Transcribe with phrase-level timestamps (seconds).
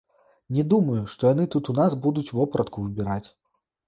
[0.59, 3.27] Не думаю, што яны тут у нас будуць вопратку выбіраць.